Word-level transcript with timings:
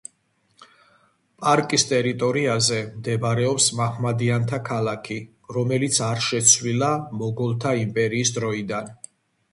პარკის 1.41 1.83
ტერიტორიაზე 1.89 2.79
მდებარეობს 2.95 3.67
მაჰმადიანთა 3.81 4.61
ქალაქი, 4.73 5.19
რომელიც 5.59 6.01
არ 6.09 6.27
შეცვლილა 6.29 6.91
მოგოლთა 7.23 7.79
იმპერიის 7.87 8.33
დროიდან. 8.41 8.95